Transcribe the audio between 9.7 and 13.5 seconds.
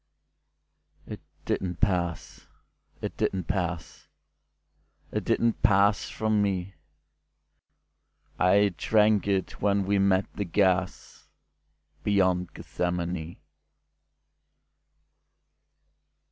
we met the gasBeyond Gethsemane.